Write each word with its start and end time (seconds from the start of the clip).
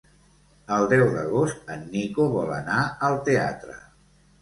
El 0.77 0.85
deu 0.93 1.03
d'agost 1.17 1.71
en 1.75 1.85
Nico 1.93 2.29
vol 2.39 2.53
anar 2.59 2.81
al 3.11 3.23
teatre. 3.33 3.81